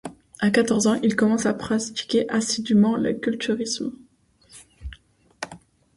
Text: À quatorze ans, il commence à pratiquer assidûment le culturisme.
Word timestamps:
À 0.39 0.49
quatorze 0.49 0.87
ans, 0.87 0.99
il 1.03 1.15
commence 1.15 1.45
à 1.45 1.53
pratiquer 1.53 2.27
assidûment 2.27 2.95
le 2.95 3.13
culturisme. 3.13 3.95